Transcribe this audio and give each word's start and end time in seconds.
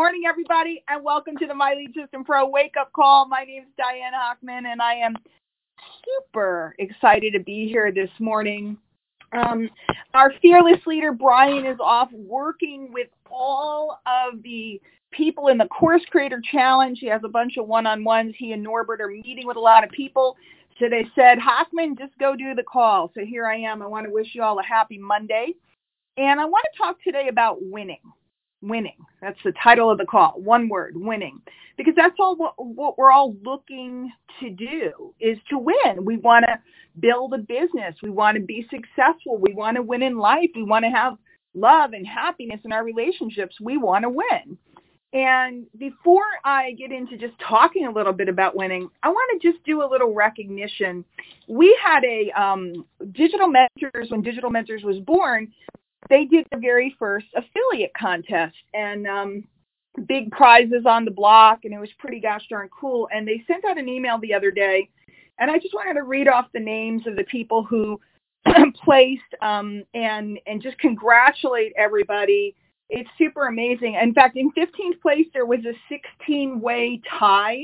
Morning, 0.00 0.22
everybody, 0.26 0.82
and 0.88 1.04
welcome 1.04 1.36
to 1.36 1.46
the 1.46 1.54
My 1.54 1.74
Lead 1.74 1.92
System 1.94 2.24
Pro 2.24 2.48
Wake 2.48 2.72
Up 2.80 2.90
Call. 2.94 3.28
My 3.28 3.44
name 3.44 3.64
is 3.64 3.68
Diane 3.76 4.14
Hochman, 4.14 4.64
and 4.64 4.80
I 4.80 4.94
am 4.94 5.14
super 6.24 6.74
excited 6.78 7.34
to 7.34 7.38
be 7.40 7.68
here 7.68 7.92
this 7.92 8.08
morning. 8.18 8.78
Um, 9.34 9.68
our 10.14 10.32
fearless 10.40 10.80
leader, 10.86 11.12
Brian, 11.12 11.66
is 11.66 11.76
off 11.80 12.08
working 12.14 12.90
with 12.94 13.08
all 13.30 14.00
of 14.06 14.42
the 14.42 14.80
people 15.10 15.48
in 15.48 15.58
the 15.58 15.66
Course 15.66 16.02
Creator 16.10 16.40
Challenge. 16.50 16.98
He 16.98 17.06
has 17.08 17.20
a 17.22 17.28
bunch 17.28 17.58
of 17.58 17.66
one-on-ones. 17.66 18.34
He 18.38 18.52
and 18.52 18.62
Norbert 18.62 19.02
are 19.02 19.08
meeting 19.08 19.46
with 19.46 19.58
a 19.58 19.60
lot 19.60 19.84
of 19.84 19.90
people. 19.90 20.34
So 20.78 20.88
they 20.88 21.04
said, 21.14 21.36
Hochman, 21.36 21.98
just 21.98 22.16
go 22.18 22.34
do 22.34 22.54
the 22.54 22.62
call. 22.62 23.12
So 23.14 23.20
here 23.22 23.46
I 23.46 23.56
am. 23.56 23.82
I 23.82 23.86
want 23.86 24.06
to 24.06 24.12
wish 24.14 24.28
you 24.32 24.42
all 24.42 24.60
a 24.60 24.64
happy 24.64 24.96
Monday. 24.96 25.52
And 26.16 26.40
I 26.40 26.46
want 26.46 26.64
to 26.72 26.78
talk 26.78 26.96
today 27.04 27.28
about 27.28 27.58
winning 27.60 28.00
winning. 28.62 28.96
That's 29.20 29.38
the 29.44 29.52
title 29.62 29.90
of 29.90 29.98
the 29.98 30.06
call. 30.06 30.34
One 30.36 30.68
word, 30.68 30.94
winning. 30.96 31.40
Because 31.76 31.94
that's 31.96 32.16
all 32.18 32.36
what, 32.36 32.54
what 32.58 32.98
we're 32.98 33.10
all 33.10 33.34
looking 33.42 34.12
to 34.40 34.50
do 34.50 35.14
is 35.20 35.38
to 35.48 35.58
win. 35.58 36.04
We 36.04 36.18
want 36.18 36.44
to 36.46 36.58
build 36.98 37.34
a 37.34 37.38
business. 37.38 37.96
We 38.02 38.10
want 38.10 38.36
to 38.36 38.42
be 38.42 38.66
successful. 38.70 39.38
We 39.38 39.54
want 39.54 39.76
to 39.76 39.82
win 39.82 40.02
in 40.02 40.18
life. 40.18 40.50
We 40.54 40.62
want 40.62 40.84
to 40.84 40.90
have 40.90 41.16
love 41.54 41.92
and 41.92 42.06
happiness 42.06 42.60
in 42.64 42.72
our 42.72 42.84
relationships. 42.84 43.56
We 43.60 43.78
want 43.78 44.02
to 44.02 44.10
win. 44.10 44.58
And 45.12 45.66
before 45.76 46.22
I 46.44 46.72
get 46.72 46.92
into 46.92 47.16
just 47.16 47.34
talking 47.40 47.86
a 47.86 47.90
little 47.90 48.12
bit 48.12 48.28
about 48.28 48.54
winning, 48.54 48.88
I 49.02 49.08
want 49.08 49.42
to 49.42 49.50
just 49.52 49.64
do 49.64 49.82
a 49.82 49.88
little 49.90 50.14
recognition. 50.14 51.04
We 51.48 51.76
had 51.84 52.04
a 52.04 52.30
um, 52.40 52.86
Digital 53.12 53.48
Mentors, 53.48 54.10
when 54.10 54.22
Digital 54.22 54.50
Mentors 54.50 54.84
was 54.84 55.00
born, 55.00 55.52
they 56.10 56.24
did 56.24 56.46
the 56.50 56.58
very 56.58 56.94
first 56.98 57.26
affiliate 57.34 57.92
contest 57.94 58.56
and 58.74 59.06
um, 59.06 59.44
big 60.06 60.30
prizes 60.32 60.84
on 60.84 61.04
the 61.04 61.10
block, 61.10 61.60
and 61.64 61.72
it 61.72 61.78
was 61.78 61.88
pretty 61.98 62.20
gosh 62.20 62.46
darn 62.50 62.68
cool. 62.68 63.08
And 63.14 63.26
they 63.26 63.42
sent 63.46 63.64
out 63.64 63.78
an 63.78 63.88
email 63.88 64.18
the 64.18 64.34
other 64.34 64.50
day, 64.50 64.90
and 65.38 65.50
I 65.50 65.58
just 65.58 65.72
wanted 65.72 65.94
to 65.94 66.02
read 66.02 66.28
off 66.28 66.46
the 66.52 66.60
names 66.60 67.06
of 67.06 67.16
the 67.16 67.24
people 67.24 67.62
who 67.62 67.98
placed 68.84 69.22
um, 69.40 69.84
and 69.94 70.38
and 70.46 70.60
just 70.60 70.78
congratulate 70.78 71.72
everybody. 71.76 72.54
It's 72.88 73.08
super 73.16 73.46
amazing. 73.46 73.94
In 73.94 74.12
fact, 74.12 74.36
in 74.36 74.50
15th 74.50 75.00
place, 75.00 75.26
there 75.32 75.46
was 75.46 75.60
a 75.60 75.94
16-way 76.28 77.00
tie 77.08 77.62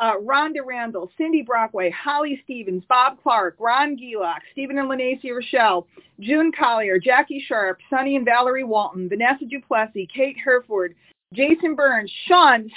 uh, 0.00 0.16
Rhonda 0.16 0.64
Randall, 0.64 1.10
Cindy 1.16 1.42
Brockway, 1.42 1.90
Holly 1.90 2.40
Stevens, 2.44 2.82
Bob 2.88 3.22
Clark, 3.22 3.56
Ron 3.58 3.96
Gielach, 3.96 4.40
Stephen 4.52 4.78
and 4.78 4.88
Lanacy 4.88 5.30
Rochelle, 5.32 5.86
June 6.20 6.50
Collier, 6.58 6.98
Jackie 6.98 7.44
Sharp, 7.46 7.78
Sunny 7.90 8.16
and 8.16 8.24
Valerie 8.24 8.64
Walton, 8.64 9.08
Vanessa 9.08 9.44
Duplessis, 9.44 10.08
Kate 10.14 10.36
Herford, 10.42 10.94
Jason 11.34 11.76
Burns, 11.76 12.10
Sean 12.26 12.68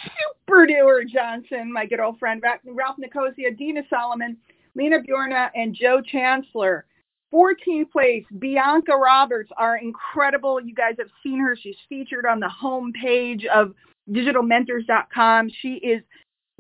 Super 0.45 0.67
Doer 0.67 1.03
Johnson, 1.05 1.71
my 1.71 1.85
good 1.85 1.99
old 1.99 2.19
friend, 2.19 2.44
Ralph 2.66 2.97
Nicosia, 2.99 3.51
Dina 3.51 3.81
Solomon, 3.89 4.38
Lena 4.75 5.01
Bjorna, 5.01 5.49
and 5.55 5.73
Joe 5.73 6.01
Chancellor. 6.01 6.85
14th 7.33 7.89
place, 7.91 8.23
Bianca 8.38 8.95
Roberts, 8.95 9.49
are 9.57 9.77
incredible, 9.77 10.61
you 10.61 10.75
guys 10.75 10.94
have 10.99 11.07
seen 11.23 11.39
her. 11.39 11.57
She's 11.59 11.75
featured 11.89 12.28
on 12.28 12.39
the 12.39 12.50
home 12.50 12.94
page 12.94 13.44
of 13.45 13.73
digitalmentors.com. 14.12 15.50
She 15.62 15.75
is 15.75 16.03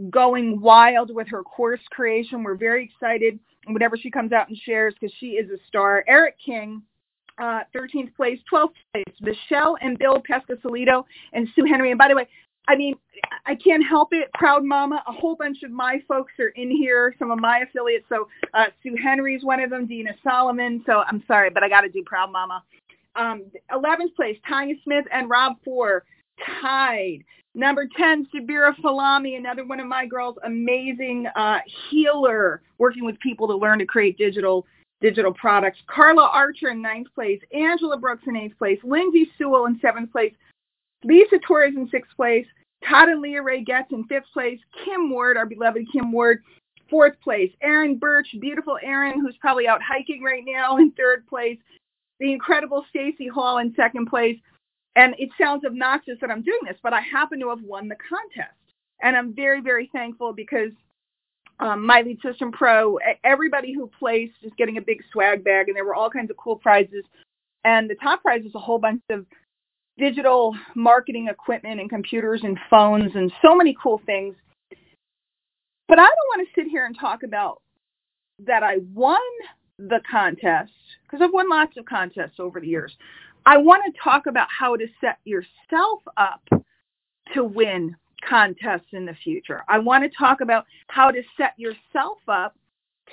going 0.09 0.59
wild 0.59 1.13
with 1.13 1.27
her 1.27 1.43
course 1.43 1.81
creation. 1.91 2.43
We're 2.43 2.55
very 2.55 2.85
excited 2.85 3.39
whenever 3.67 3.97
she 3.97 4.09
comes 4.09 4.31
out 4.31 4.49
and 4.49 4.57
shares 4.57 4.93
because 4.99 5.15
she 5.19 5.31
is 5.31 5.49
a 5.49 5.57
star. 5.67 6.03
Eric 6.07 6.35
King, 6.43 6.81
uh, 7.39 7.61
13th 7.75 8.15
place, 8.15 8.39
12th 8.51 8.73
place, 8.93 9.15
Michelle 9.21 9.77
and 9.81 9.97
Bill 9.97 10.21
Pescasolido 10.29 11.03
and 11.33 11.47
Sue 11.55 11.65
Henry. 11.65 11.91
And 11.91 11.97
by 11.97 12.07
the 12.07 12.15
way, 12.15 12.27
I 12.67 12.75
mean, 12.75 12.95
I 13.45 13.55
can't 13.55 13.85
help 13.85 14.09
it. 14.11 14.29
Proud 14.33 14.63
Mama, 14.63 15.03
a 15.07 15.11
whole 15.11 15.35
bunch 15.35 15.63
of 15.63 15.71
my 15.71 16.01
folks 16.07 16.31
are 16.39 16.49
in 16.49 16.71
here, 16.71 17.13
some 17.19 17.29
of 17.29 17.39
my 17.39 17.59
affiliates. 17.59 18.05
So 18.07 18.27
uh, 18.53 18.65
Sue 18.81 18.95
Henry's 19.01 19.43
one 19.43 19.59
of 19.59 19.69
them, 19.69 19.85
Dina 19.85 20.11
Solomon. 20.23 20.81
So 20.85 21.03
I'm 21.07 21.23
sorry, 21.27 21.49
but 21.49 21.63
I 21.63 21.69
got 21.69 21.81
to 21.81 21.89
do 21.89 22.03
Proud 22.05 22.31
Mama. 22.31 22.63
Um, 23.15 23.43
11th 23.71 24.15
place, 24.15 24.37
Tanya 24.47 24.75
Smith 24.83 25.05
and 25.11 25.29
Rob 25.29 25.57
Four 25.63 26.05
tied. 26.61 27.23
Number 27.55 27.87
10, 27.95 28.27
Sabira 28.33 28.75
Falami, 28.77 29.37
another 29.37 29.63
one 29.63 29.79
of 29.79 29.85
my 29.85 30.07
girls, 30.07 30.37
amazing 30.43 31.27
uh, 31.35 31.59
healer, 31.89 32.63
working 32.79 33.05
with 33.05 33.19
people 33.19 33.47
to 33.47 33.55
learn 33.55 33.79
to 33.79 33.85
create 33.85 34.17
digital 34.17 34.65
digital 35.01 35.33
products. 35.33 35.77
Carla 35.87 36.23
Archer 36.23 36.69
in 36.69 36.81
ninth 36.81 37.07
place, 37.13 37.39
Angela 37.53 37.97
Brooks 37.97 38.23
in 38.25 38.37
eighth 38.37 38.57
place, 38.57 38.79
Lindsay 38.83 39.29
Sewell 39.37 39.65
in 39.65 39.77
seventh 39.81 40.11
place, 40.11 40.33
Lisa 41.03 41.37
Torres 41.45 41.75
in 41.75 41.89
sixth 41.89 42.15
place, 42.15 42.47
Todd 42.87 43.09
and 43.09 43.21
Leah 43.21 43.41
Ray 43.41 43.63
Getz 43.63 43.91
in 43.91 44.05
fifth 44.05 44.31
place, 44.33 44.59
Kim 44.83 45.09
Ward, 45.09 45.35
our 45.35 45.45
beloved 45.45 45.83
Kim 45.91 46.11
Ward, 46.11 46.41
fourth 46.89 47.19
place, 47.21 47.51
Aaron 47.61 47.97
Birch, 47.97 48.27
beautiful 48.39 48.77
Aaron, 48.81 49.19
who's 49.19 49.35
probably 49.41 49.67
out 49.67 49.81
hiking 49.81 50.23
right 50.23 50.43
now 50.45 50.77
in 50.77 50.91
third 50.91 51.27
place, 51.27 51.59
the 52.19 52.31
incredible 52.31 52.85
Stacy 52.89 53.27
Hall 53.27 53.57
in 53.57 53.73
second 53.75 54.05
place, 54.05 54.39
and 54.95 55.15
it 55.17 55.29
sounds 55.39 55.65
obnoxious 55.65 56.17
that 56.21 56.29
I'm 56.29 56.43
doing 56.43 56.59
this, 56.67 56.77
but 56.83 56.93
I 56.93 57.01
happen 57.01 57.39
to 57.39 57.49
have 57.49 57.63
won 57.63 57.87
the 57.87 57.95
contest. 57.95 58.55
And 59.01 59.17
I'm 59.17 59.33
very, 59.33 59.61
very 59.61 59.89
thankful 59.91 60.33
because 60.33 60.71
um, 61.59 61.85
my 61.85 62.01
lead 62.01 62.19
system 62.21 62.51
pro, 62.51 62.99
everybody 63.23 63.73
who 63.73 63.89
placed 63.99 64.35
is 64.43 64.51
getting 64.57 64.77
a 64.77 64.81
big 64.81 65.01
swag 65.11 65.43
bag, 65.43 65.67
and 65.67 65.75
there 65.75 65.85
were 65.85 65.95
all 65.95 66.09
kinds 66.09 66.29
of 66.29 66.37
cool 66.37 66.57
prizes. 66.57 67.03
And 67.63 67.89
the 67.89 67.95
top 67.95 68.21
prize 68.21 68.43
is 68.45 68.55
a 68.55 68.59
whole 68.59 68.79
bunch 68.79 69.01
of 69.09 69.25
digital 69.97 70.55
marketing 70.75 71.27
equipment 71.29 71.79
and 71.79 71.89
computers 71.89 72.41
and 72.43 72.57
phones 72.69 73.11
and 73.15 73.31
so 73.43 73.55
many 73.55 73.75
cool 73.81 74.01
things. 74.05 74.35
But 75.87 75.99
I 75.99 76.03
don't 76.03 76.29
want 76.37 76.47
to 76.47 76.61
sit 76.61 76.69
here 76.69 76.85
and 76.85 76.97
talk 76.97 77.23
about 77.23 77.61
that 78.45 78.63
I 78.63 78.77
won 78.93 79.19
the 79.77 80.01
contest 80.09 80.71
because 81.03 81.21
I've 81.21 81.33
won 81.33 81.49
lots 81.49 81.77
of 81.77 81.85
contests 81.85 82.39
over 82.39 82.59
the 82.59 82.67
years. 82.67 82.95
I 83.45 83.57
want 83.57 83.83
to 83.85 83.99
talk 84.01 84.25
about 84.25 84.47
how 84.49 84.75
to 84.75 84.87
set 85.01 85.17
yourself 85.25 86.01
up 86.17 86.41
to 87.33 87.43
win 87.43 87.95
contests 88.27 88.87
in 88.93 89.05
the 89.05 89.15
future. 89.23 89.63
I 89.67 89.79
want 89.79 90.03
to 90.03 90.17
talk 90.17 90.41
about 90.41 90.65
how 90.87 91.11
to 91.11 91.21
set 91.37 91.53
yourself 91.57 92.17
up 92.27 92.55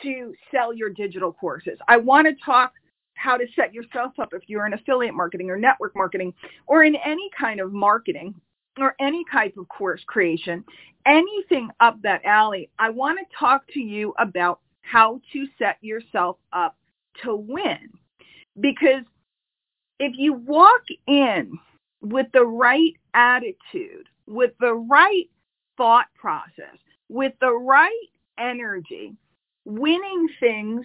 to 0.02 0.32
sell 0.52 0.72
your 0.72 0.90
digital 0.90 1.32
courses. 1.32 1.78
I 1.88 1.96
want 1.96 2.26
to 2.28 2.34
talk 2.44 2.72
how 3.14 3.36
to 3.36 3.44
set 3.54 3.74
yourself 3.74 4.12
up 4.18 4.30
if 4.32 4.42
you're 4.46 4.66
in 4.66 4.72
affiliate 4.72 5.14
marketing 5.14 5.50
or 5.50 5.56
network 5.56 5.94
marketing 5.94 6.32
or 6.66 6.84
in 6.84 6.96
any 7.04 7.28
kind 7.38 7.60
of 7.60 7.72
marketing 7.72 8.34
or 8.78 8.94
any 9.00 9.24
type 9.30 9.56
of 9.58 9.68
course 9.68 10.00
creation, 10.06 10.64
anything 11.06 11.68
up 11.80 12.00
that 12.02 12.24
alley. 12.24 12.70
I 12.78 12.90
want 12.90 13.18
to 13.18 13.36
talk 13.36 13.66
to 13.74 13.80
you 13.80 14.14
about 14.18 14.60
how 14.82 15.20
to 15.32 15.46
set 15.58 15.76
yourself 15.82 16.36
up 16.52 16.76
to 17.24 17.34
win 17.34 17.90
because 18.60 19.04
if 20.00 20.14
you 20.16 20.32
walk 20.32 20.82
in 21.06 21.56
with 22.00 22.26
the 22.32 22.44
right 22.44 22.94
attitude, 23.14 24.08
with 24.26 24.52
the 24.58 24.74
right 24.74 25.28
thought 25.76 26.06
process, 26.18 26.76
with 27.08 27.34
the 27.40 27.52
right 27.52 28.08
energy, 28.38 29.14
winning 29.66 30.26
things 30.40 30.84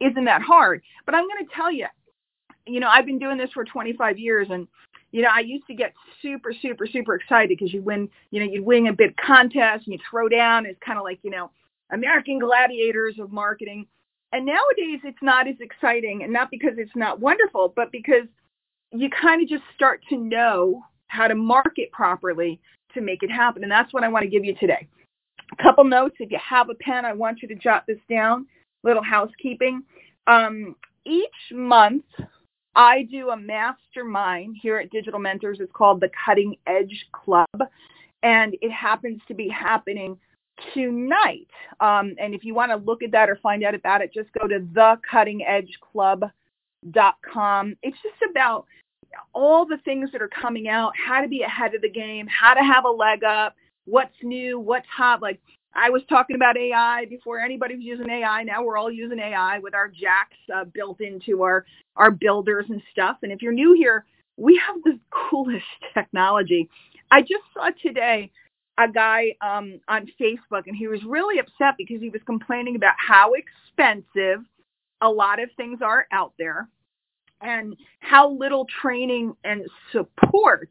isn't 0.00 0.24
that 0.24 0.42
hard. 0.42 0.82
But 1.06 1.14
I'm 1.14 1.28
going 1.28 1.46
to 1.46 1.54
tell 1.54 1.70
you, 1.70 1.86
you 2.66 2.80
know, 2.80 2.88
I've 2.88 3.06
been 3.06 3.20
doing 3.20 3.38
this 3.38 3.50
for 3.54 3.64
25 3.64 4.18
years 4.18 4.48
and 4.50 4.66
you 5.10 5.22
know, 5.22 5.30
I 5.34 5.40
used 5.40 5.66
to 5.68 5.74
get 5.74 5.94
super, 6.20 6.52
super, 6.60 6.86
super 6.86 7.14
excited 7.14 7.48
because 7.48 7.72
you 7.72 7.80
win, 7.80 8.10
you 8.30 8.40
know, 8.40 8.52
you'd 8.52 8.64
win 8.64 8.88
a 8.88 8.92
big 8.92 9.16
contest 9.16 9.86
and 9.86 9.94
you 9.94 9.98
throw 10.10 10.28
down. 10.28 10.66
It's 10.66 10.78
kind 10.84 10.98
of 10.98 11.04
like, 11.04 11.18
you 11.22 11.30
know, 11.30 11.50
American 11.90 12.38
gladiators 12.38 13.18
of 13.18 13.32
marketing. 13.32 13.86
And 14.32 14.44
nowadays 14.44 15.00
it's 15.04 15.22
not 15.22 15.48
as 15.48 15.54
exciting 15.60 16.24
and 16.24 16.32
not 16.32 16.50
because 16.50 16.74
it's 16.76 16.94
not 16.94 17.20
wonderful, 17.20 17.72
but 17.74 17.90
because 17.90 18.26
you 18.92 19.08
kind 19.10 19.42
of 19.42 19.48
just 19.48 19.62
start 19.74 20.02
to 20.08 20.16
know 20.16 20.82
how 21.08 21.28
to 21.28 21.34
market 21.34 21.90
properly 21.92 22.60
to 22.94 23.00
make 23.00 23.22
it 23.22 23.30
happen. 23.30 23.62
And 23.62 23.72
that's 23.72 23.92
what 23.92 24.04
I 24.04 24.08
want 24.08 24.24
to 24.24 24.30
give 24.30 24.44
you 24.44 24.54
today. 24.54 24.86
A 25.52 25.62
couple 25.62 25.84
notes. 25.84 26.16
If 26.18 26.30
you 26.30 26.38
have 26.46 26.70
a 26.70 26.74
pen, 26.74 27.04
I 27.04 27.12
want 27.12 27.42
you 27.42 27.48
to 27.48 27.54
jot 27.54 27.84
this 27.86 27.98
down. 28.08 28.46
Little 28.84 29.02
housekeeping. 29.02 29.82
Um, 30.26 30.76
each 31.04 31.26
month, 31.52 32.04
I 32.74 33.02
do 33.10 33.30
a 33.30 33.36
mastermind 33.36 34.56
here 34.60 34.78
at 34.78 34.90
Digital 34.90 35.18
Mentors. 35.18 35.58
It's 35.60 35.72
called 35.72 36.00
the 36.00 36.10
Cutting 36.24 36.56
Edge 36.66 37.06
Club. 37.12 37.48
And 38.22 38.56
it 38.60 38.70
happens 38.70 39.20
to 39.28 39.34
be 39.34 39.48
happening 39.48 40.18
tonight. 40.74 41.48
Um, 41.80 42.14
and 42.18 42.34
if 42.34 42.44
you 42.44 42.54
want 42.54 42.72
to 42.72 42.76
look 42.76 43.02
at 43.02 43.12
that 43.12 43.30
or 43.30 43.36
find 43.36 43.64
out 43.64 43.74
about 43.74 44.02
it, 44.02 44.12
just 44.12 44.28
go 44.38 44.46
to 44.46 44.60
thecuttingedgeclub.com. 44.60 46.32
It's 47.82 47.98
just 48.02 48.30
about 48.30 48.66
all 49.34 49.66
the 49.66 49.78
things 49.84 50.10
that 50.12 50.22
are 50.22 50.28
coming 50.28 50.68
out, 50.68 50.92
how 50.96 51.22
to 51.22 51.28
be 51.28 51.42
ahead 51.42 51.74
of 51.74 51.82
the 51.82 51.90
game, 51.90 52.26
how 52.28 52.54
to 52.54 52.60
have 52.62 52.84
a 52.84 52.90
leg 52.90 53.24
up, 53.24 53.54
what's 53.86 54.14
new, 54.22 54.58
what's 54.58 54.86
hot. 54.88 55.22
Like 55.22 55.40
I 55.74 55.90
was 55.90 56.02
talking 56.08 56.36
about 56.36 56.56
AI 56.56 57.06
before 57.06 57.40
anybody 57.40 57.76
was 57.76 57.84
using 57.84 58.10
AI. 58.10 58.42
Now 58.44 58.64
we're 58.64 58.78
all 58.78 58.92
using 58.92 59.18
AI 59.18 59.58
with 59.60 59.74
our 59.74 59.88
jacks 59.88 60.36
uh, 60.54 60.64
built 60.64 61.00
into 61.00 61.42
our 61.42 61.64
our 61.96 62.10
builders 62.10 62.66
and 62.68 62.82
stuff. 62.92 63.18
And 63.22 63.32
if 63.32 63.42
you're 63.42 63.52
new 63.52 63.74
here, 63.74 64.04
we 64.36 64.60
have 64.66 64.76
the 64.84 64.98
coolest 65.10 65.64
technology. 65.94 66.68
I 67.10 67.22
just 67.22 67.44
saw 67.54 67.70
today 67.82 68.30
a 68.78 68.88
guy 68.88 69.34
um, 69.40 69.80
on 69.88 70.08
Facebook, 70.20 70.64
and 70.66 70.76
he 70.76 70.88
was 70.88 71.00
really 71.04 71.40
upset 71.40 71.74
because 71.78 72.00
he 72.00 72.10
was 72.10 72.22
complaining 72.26 72.76
about 72.76 72.94
how 72.98 73.32
expensive 73.34 74.44
a 75.00 75.08
lot 75.08 75.40
of 75.40 75.50
things 75.56 75.80
are 75.82 76.06
out 76.12 76.32
there 76.38 76.68
and 77.40 77.76
how 78.00 78.30
little 78.30 78.66
training 78.82 79.34
and 79.44 79.62
support 79.92 80.68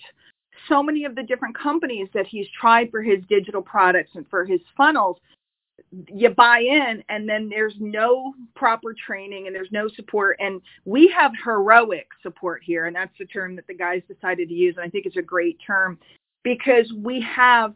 so 0.68 0.84
many 0.84 1.06
of 1.06 1.16
the 1.16 1.24
different 1.24 1.58
companies 1.58 2.10
that 2.14 2.28
he's 2.28 2.48
tried 2.60 2.90
for 2.92 3.02
his 3.02 3.24
digital 3.30 3.62
products 3.62 4.12
and 4.16 4.28
for 4.30 4.44
his 4.44 4.60
funnels 4.76 5.18
you 6.08 6.30
buy 6.30 6.60
in 6.60 7.04
and 7.10 7.28
then 7.28 7.50
there's 7.50 7.76
no 7.80 8.34
proper 8.56 8.94
training 8.94 9.48
and 9.48 9.56
there's 9.56 9.72
no 9.72 9.88
support. 9.90 10.38
And 10.40 10.62
we 10.86 11.08
have 11.16 11.32
heroic 11.44 12.08
support 12.22 12.62
here. 12.64 12.88
And 12.88 12.96
that's 12.96 13.18
the 13.18 13.26
term 13.26 13.56
that 13.56 13.68
the 13.68 13.74
guys 13.74 14.02
decided 14.08 14.50
to 14.50 14.54
use. 14.54 14.76
And 14.78 14.86
i 14.86 14.90
think 14.90 15.06
it's 15.06 15.18
a 15.18 15.22
great 15.22 15.58
term 15.66 15.98
because 16.44 16.92
we 16.94 17.22
have 17.22 17.74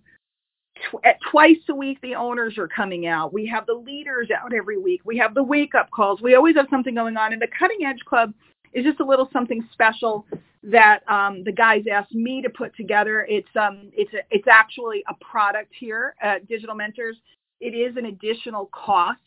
tw- 0.75 1.29
twice 1.29 1.57
a 1.69 1.75
week 1.75 1.99
the 2.01 2.15
owners 2.15 2.57
are 2.57 2.67
coming 2.67 3.07
out 3.07 3.33
we 3.33 3.45
have 3.45 3.65
the 3.65 3.73
leaders 3.73 4.29
out 4.31 4.53
every 4.53 4.77
week 4.77 5.01
we 5.05 5.17
have 5.17 5.33
the 5.33 5.43
wake 5.43 5.75
up 5.75 5.89
calls 5.91 6.21
we 6.21 6.35
always 6.35 6.55
have 6.55 6.67
something 6.69 6.95
going 6.95 7.17
on 7.17 7.33
and 7.33 7.41
the 7.41 7.47
cutting 7.57 7.85
edge 7.85 7.99
club 8.05 8.33
is 8.73 8.85
just 8.85 8.99
a 8.99 9.05
little 9.05 9.29
something 9.33 9.67
special 9.73 10.25
that 10.63 10.99
um, 11.09 11.43
the 11.43 11.51
guys 11.51 11.83
asked 11.91 12.13
me 12.13 12.41
to 12.41 12.49
put 12.49 12.75
together. 12.75 13.25
It's 13.27 13.49
um, 13.59 13.89
it's 13.93 14.13
a, 14.13 14.19
it's 14.29 14.47
actually 14.47 15.03
a 15.09 15.13
product 15.23 15.73
here 15.77 16.15
at 16.21 16.47
Digital 16.47 16.75
Mentors. 16.75 17.17
It 17.59 17.73
is 17.73 17.97
an 17.97 18.05
additional 18.05 18.67
cost, 18.67 19.19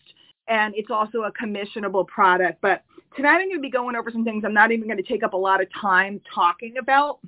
and 0.49 0.75
it's 0.77 0.91
also 0.91 1.23
a 1.23 1.33
commissionable 1.33 2.07
product. 2.07 2.61
But 2.61 2.83
tonight 3.17 3.37
I'm 3.37 3.49
going 3.49 3.59
to 3.59 3.61
be 3.61 3.71
going 3.71 3.97
over 3.97 4.11
some 4.11 4.25
things 4.25 4.45
I'm 4.45 4.55
not 4.55 4.71
even 4.71 4.87
going 4.87 5.03
to 5.03 5.09
take 5.09 5.23
up 5.23 5.35
a 5.35 5.39
lot 5.39 5.61
of 5.61 5.69
time 5.81 6.21
talking 6.33 6.77
about. 6.79 7.19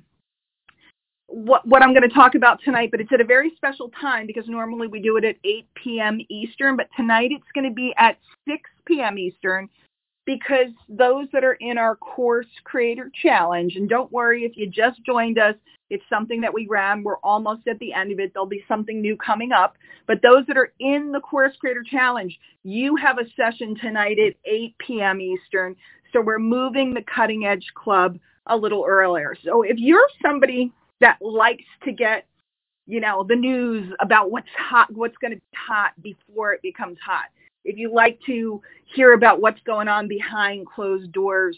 What, 1.27 1.67
what 1.67 1.81
I'm 1.81 1.93
going 1.93 2.07
to 2.07 2.15
talk 2.15 2.35
about 2.35 2.61
tonight, 2.63 2.89
but 2.89 3.01
it's 3.01 3.11
at 3.11 3.19
a 3.19 3.25
very 3.25 3.51
special 3.57 3.91
time 3.99 4.27
because 4.27 4.47
normally 4.47 4.87
we 4.87 5.01
do 5.01 5.17
it 5.17 5.25
at 5.25 5.35
8 5.43 5.67
p.m. 5.75 6.19
Eastern, 6.29 6.77
but 6.77 6.87
tonight 6.95 7.31
it's 7.31 7.51
going 7.53 7.67
to 7.67 7.73
be 7.73 7.93
at 7.97 8.17
6 8.47 8.61
p.m. 8.85 9.17
Eastern 9.17 9.69
because 10.25 10.67
those 10.89 11.27
that 11.33 11.43
are 11.43 11.57
in 11.59 11.77
our 11.77 11.95
course 11.95 12.47
creator 12.65 13.11
challenge, 13.21 13.75
and 13.75 13.89
don't 13.89 14.11
worry 14.11 14.43
if 14.43 14.55
you 14.55 14.67
just 14.67 15.03
joined 15.05 15.39
us, 15.39 15.55
it's 15.89 16.03
something 16.09 16.41
that 16.41 16.53
we 16.53 16.67
ran. 16.67 17.01
We're 17.01 17.17
almost 17.19 17.67
at 17.67 17.79
the 17.79 17.93
end 17.93 18.11
of 18.11 18.19
it. 18.19 18.33
There'll 18.33 18.45
be 18.45 18.63
something 18.67 19.01
new 19.01 19.15
coming 19.15 19.53
up. 19.53 19.77
But 20.05 20.21
those 20.21 20.45
that 20.47 20.57
are 20.57 20.73
in 20.79 21.13
the 21.13 21.21
course 21.21 21.53
creator 21.59 21.83
challenge, 21.89 22.37
you 22.63 22.97
have 22.97 23.19
a 23.19 23.29
session 23.35 23.75
tonight 23.81 24.17
at 24.19 24.35
8 24.45 24.75
p.m. 24.79 25.21
Eastern. 25.21 25.75
So 26.11 26.21
we're 26.21 26.39
moving 26.39 26.93
the 26.93 27.03
cutting 27.03 27.45
edge 27.45 27.65
club 27.73 28.19
a 28.47 28.57
little 28.57 28.85
earlier. 28.85 29.35
So 29.43 29.61
if 29.63 29.77
you're 29.77 30.07
somebody 30.21 30.73
that 31.01 31.17
likes 31.21 31.63
to 31.83 31.91
get 31.91 32.25
you 32.85 32.99
know 32.99 33.23
the 33.23 33.35
news 33.35 33.93
about 33.99 34.31
what's 34.31 34.47
hot 34.57 34.91
what's 34.93 35.17
going 35.17 35.31
to 35.31 35.37
be 35.37 35.57
hot 35.57 35.91
before 36.01 36.53
it 36.53 36.61
becomes 36.61 36.97
hot 37.05 37.25
if 37.67 37.77
you 37.77 37.93
like 37.93 38.19
to 38.25 38.61
hear 38.95 39.13
about 39.13 39.41
what's 39.41 39.59
going 39.65 39.89
on 39.89 40.07
behind 40.07 40.65
closed 40.65 41.11
doors, 41.11 41.57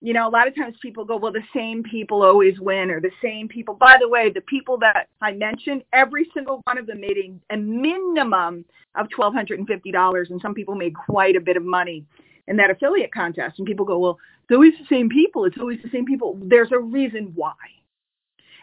you 0.00 0.12
know, 0.12 0.28
a 0.28 0.30
lot 0.30 0.48
of 0.48 0.54
times 0.54 0.76
people 0.82 1.04
go, 1.04 1.16
well, 1.16 1.32
the 1.32 1.40
same 1.54 1.82
people 1.82 2.22
always 2.22 2.58
win 2.58 2.90
or 2.90 3.00
the 3.00 3.12
same 3.22 3.48
people. 3.48 3.74
By 3.74 3.96
the 3.98 4.08
way, 4.08 4.30
the 4.30 4.42
people 4.42 4.76
that 4.78 5.08
I 5.22 5.32
mentioned, 5.32 5.84
every 5.92 6.26
single 6.34 6.60
one 6.64 6.76
of 6.76 6.86
them 6.86 7.00
made 7.00 7.16
a, 7.16 7.54
a 7.54 7.56
minimum 7.56 8.64
of 8.96 9.06
$1,250 9.16 10.30
and 10.30 10.40
some 10.42 10.54
people 10.54 10.74
made 10.74 10.94
quite 10.94 11.36
a 11.36 11.40
bit 11.40 11.56
of 11.56 11.64
money 11.64 12.04
in 12.48 12.56
that 12.56 12.70
affiliate 12.70 13.14
contest. 13.14 13.58
And 13.58 13.66
people 13.66 13.86
go, 13.86 13.98
well, 13.98 14.18
it's 14.42 14.54
always 14.54 14.74
the 14.78 14.86
same 14.94 15.08
people. 15.08 15.44
It's 15.44 15.56
always 15.58 15.80
the 15.82 15.90
same 15.90 16.04
people. 16.04 16.36
There's 16.42 16.72
a 16.72 16.78
reason 16.78 17.32
why. 17.34 17.54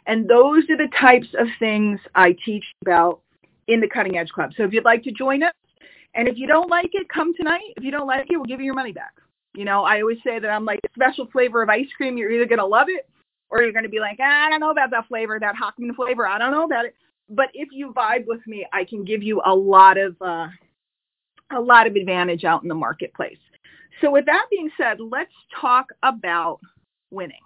And 0.07 0.27
those 0.29 0.63
are 0.69 0.77
the 0.77 0.89
types 0.99 1.27
of 1.37 1.47
things 1.59 1.99
I 2.15 2.35
teach 2.45 2.65
about 2.81 3.21
in 3.67 3.79
the 3.79 3.87
Cutting 3.87 4.17
Edge 4.17 4.29
Club. 4.29 4.51
So 4.57 4.63
if 4.63 4.73
you'd 4.73 4.85
like 4.85 5.03
to 5.03 5.11
join 5.11 5.43
us, 5.43 5.53
and 6.15 6.27
if 6.27 6.37
you 6.37 6.47
don't 6.47 6.69
like 6.69 6.89
it, 6.93 7.07
come 7.09 7.33
tonight. 7.35 7.73
If 7.77 7.83
you 7.83 7.91
don't 7.91 8.07
like 8.07 8.27
it, 8.29 8.35
we'll 8.37 8.45
give 8.45 8.59
you 8.59 8.65
your 8.65 8.75
money 8.75 8.91
back. 8.91 9.13
You 9.53 9.65
know, 9.65 9.83
I 9.83 10.01
always 10.01 10.17
say 10.23 10.39
that 10.39 10.49
I'm 10.49 10.65
like 10.65 10.79
a 10.83 10.89
special 10.93 11.27
flavor 11.31 11.61
of 11.61 11.69
ice 11.69 11.87
cream. 11.95 12.17
You're 12.17 12.31
either 12.31 12.45
going 12.45 12.59
to 12.59 12.65
love 12.65 12.87
it 12.89 13.07
or 13.49 13.61
you're 13.61 13.73
going 13.73 13.83
to 13.83 13.89
be 13.89 13.99
like, 13.99 14.17
ah, 14.21 14.45
I 14.45 14.49
don't 14.49 14.59
know 14.59 14.71
about 14.71 14.91
that 14.91 15.07
flavor, 15.07 15.39
that 15.39 15.55
Hochman 15.55 15.95
flavor. 15.95 16.25
I 16.25 16.37
don't 16.37 16.51
know 16.51 16.63
about 16.63 16.85
it. 16.85 16.95
But 17.29 17.47
if 17.53 17.69
you 17.71 17.93
vibe 17.93 18.25
with 18.27 18.45
me, 18.47 18.65
I 18.73 18.83
can 18.83 19.05
give 19.05 19.23
you 19.23 19.41
a 19.45 19.53
lot 19.53 19.97
of 19.97 20.15
uh, 20.21 20.47
a 21.53 21.59
lot 21.59 21.87
of 21.87 21.95
advantage 21.95 22.43
out 22.43 22.63
in 22.63 22.69
the 22.69 22.75
marketplace. 22.75 23.37
So 24.01 24.11
with 24.11 24.25
that 24.25 24.47
being 24.49 24.69
said, 24.77 24.99
let's 24.99 25.33
talk 25.59 25.87
about 26.03 26.59
winning. 27.09 27.41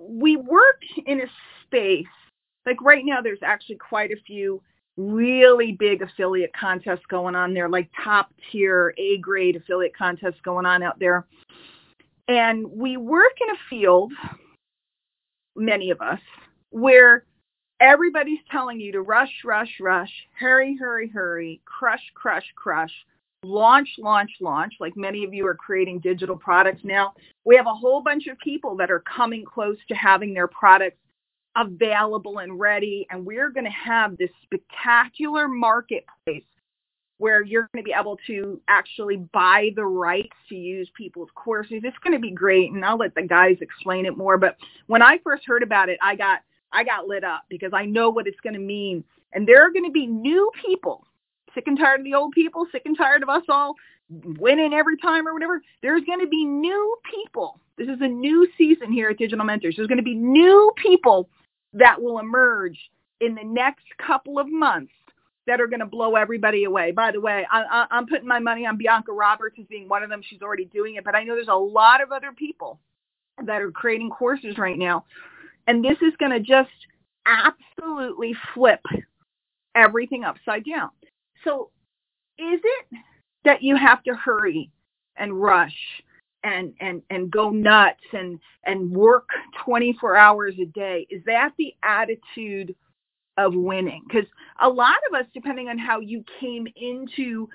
We 0.00 0.36
work 0.36 0.82
in 1.06 1.20
a 1.20 1.26
space 1.66 2.06
like 2.66 2.80
right 2.82 3.04
now. 3.04 3.20
There's 3.20 3.42
actually 3.42 3.76
quite 3.76 4.10
a 4.10 4.20
few 4.26 4.62
really 4.96 5.72
big 5.72 6.02
affiliate 6.02 6.52
contests 6.52 7.06
going 7.08 7.34
on 7.34 7.54
there, 7.54 7.68
like 7.68 7.90
top 8.04 8.32
tier 8.50 8.94
A 8.98 9.18
grade 9.18 9.56
affiliate 9.56 9.96
contests 9.96 10.40
going 10.42 10.66
on 10.66 10.82
out 10.82 10.98
there. 10.98 11.26
And 12.28 12.70
we 12.70 12.96
work 12.96 13.32
in 13.40 13.54
a 13.54 13.58
field, 13.68 14.12
many 15.56 15.90
of 15.90 16.00
us, 16.00 16.20
where 16.70 17.24
everybody's 17.80 18.38
telling 18.50 18.78
you 18.78 18.92
to 18.92 19.02
rush, 19.02 19.32
rush, 19.44 19.78
rush, 19.80 20.12
hurry, 20.38 20.76
hurry, 20.76 21.08
hurry, 21.08 21.60
crush, 21.64 22.02
crush, 22.14 22.44
crush, 22.54 22.92
launch, 23.42 23.88
launch, 23.98 24.30
launch. 24.40 24.74
Like 24.80 24.96
many 24.96 25.24
of 25.24 25.32
you 25.32 25.46
are 25.46 25.54
creating 25.54 26.00
digital 26.00 26.36
products 26.36 26.82
now. 26.84 27.14
We 27.44 27.56
have 27.56 27.66
a 27.66 27.74
whole 27.74 28.02
bunch 28.02 28.26
of 28.26 28.38
people 28.38 28.76
that 28.76 28.90
are 28.90 29.00
coming 29.00 29.44
close 29.44 29.78
to 29.88 29.94
having 29.94 30.34
their 30.34 30.48
products 30.48 30.98
available 31.56 32.38
and 32.38 32.58
ready. 32.58 33.06
And 33.10 33.24
we're 33.24 33.50
going 33.50 33.64
to 33.64 33.70
have 33.70 34.16
this 34.16 34.30
spectacular 34.44 35.48
marketplace 35.48 36.44
where 37.18 37.42
you're 37.42 37.68
going 37.74 37.84
to 37.84 37.88
be 37.88 37.94
able 37.98 38.18
to 38.26 38.60
actually 38.68 39.16
buy 39.32 39.70
the 39.76 39.84
rights 39.84 40.36
to 40.48 40.54
use 40.54 40.90
people's 40.96 41.28
courses. 41.34 41.82
It's 41.84 41.98
going 41.98 42.14
to 42.14 42.20
be 42.20 42.30
great. 42.30 42.72
And 42.72 42.84
I'll 42.84 42.96
let 42.96 43.14
the 43.14 43.22
guys 43.22 43.56
explain 43.60 44.06
it 44.06 44.16
more. 44.16 44.38
But 44.38 44.56
when 44.86 45.02
I 45.02 45.18
first 45.22 45.44
heard 45.46 45.62
about 45.62 45.90
it, 45.90 45.98
I 46.00 46.16
got, 46.16 46.40
I 46.72 46.82
got 46.82 47.08
lit 47.08 47.24
up 47.24 47.42
because 47.50 47.72
I 47.74 47.84
know 47.84 48.08
what 48.08 48.26
it's 48.26 48.40
going 48.40 48.54
to 48.54 48.60
mean. 48.60 49.04
And 49.32 49.46
there 49.46 49.62
are 49.62 49.70
going 49.70 49.84
to 49.84 49.90
be 49.90 50.06
new 50.06 50.50
people, 50.64 51.06
sick 51.54 51.64
and 51.66 51.78
tired 51.78 52.00
of 52.00 52.04
the 52.04 52.14
old 52.14 52.32
people, 52.32 52.66
sick 52.72 52.82
and 52.84 52.96
tired 52.96 53.22
of 53.22 53.28
us 53.28 53.42
all 53.48 53.74
winning 54.38 54.72
every 54.74 54.96
time 54.96 55.26
or 55.26 55.32
whatever. 55.32 55.62
There's 55.82 56.04
going 56.04 56.20
to 56.20 56.26
be 56.26 56.44
new 56.44 56.96
people. 57.10 57.60
This 57.76 57.88
is 57.88 58.00
a 58.00 58.08
new 58.08 58.48
season 58.58 58.92
here 58.92 59.10
at 59.10 59.18
Digital 59.18 59.44
Mentors. 59.44 59.76
There's 59.76 59.88
going 59.88 59.98
to 59.98 60.04
be 60.04 60.14
new 60.14 60.72
people 60.76 61.28
that 61.72 62.00
will 62.00 62.18
emerge 62.18 62.78
in 63.20 63.34
the 63.34 63.44
next 63.44 63.84
couple 64.04 64.38
of 64.38 64.50
months 64.50 64.92
that 65.46 65.60
are 65.60 65.66
going 65.66 65.80
to 65.80 65.86
blow 65.86 66.16
everybody 66.16 66.64
away. 66.64 66.92
By 66.92 67.12
the 67.12 67.20
way, 67.20 67.46
I, 67.50 67.86
am 67.90 68.06
putting 68.06 68.28
my 68.28 68.38
money 68.38 68.66
on 68.66 68.76
Bianca 68.76 69.12
Roberts 69.12 69.56
as 69.58 69.66
being 69.66 69.88
one 69.88 70.02
of 70.02 70.10
them. 70.10 70.22
She's 70.22 70.42
already 70.42 70.66
doing 70.66 70.96
it, 70.96 71.04
but 71.04 71.14
I 71.14 71.24
know 71.24 71.34
there's 71.34 71.48
a 71.48 71.54
lot 71.54 72.02
of 72.02 72.12
other 72.12 72.32
people 72.32 72.78
that 73.44 73.62
are 73.62 73.70
creating 73.70 74.10
courses 74.10 74.58
right 74.58 74.78
now. 74.78 75.04
And 75.66 75.84
this 75.84 75.96
is 76.02 76.14
going 76.18 76.32
to 76.32 76.40
just 76.40 76.70
absolutely 77.26 78.34
flip 78.54 78.80
everything 79.74 80.24
upside 80.24 80.64
down. 80.64 80.90
So 81.44 81.70
is 82.38 82.60
it 82.62 82.98
that 83.44 83.62
you 83.62 83.76
have 83.76 84.02
to 84.04 84.14
hurry 84.14 84.70
and 85.16 85.40
rush 85.40 85.76
and 86.42 86.72
and 86.80 87.02
and 87.10 87.30
go 87.30 87.50
nuts 87.50 88.00
and 88.12 88.38
and 88.64 88.90
work 88.90 89.28
24 89.64 90.16
hours 90.16 90.54
a 90.60 90.66
day? 90.66 91.06
Is 91.10 91.22
that 91.26 91.52
the 91.58 91.74
attitude 91.82 92.74
of 93.36 93.54
winning? 93.54 94.02
Because 94.06 94.28
a 94.60 94.68
lot 94.68 94.96
of 95.08 95.14
us 95.14 95.26
depending 95.34 95.68
on 95.68 95.78
how 95.78 96.00
you 96.00 96.24
came 96.40 96.66
into 96.76 97.48